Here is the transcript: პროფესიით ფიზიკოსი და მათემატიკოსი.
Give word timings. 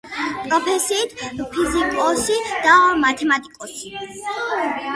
პროფესიით 0.45 1.13
ფიზიკოსი 1.51 2.39
და 2.65 2.73
მათემატიკოსი. 3.07 3.95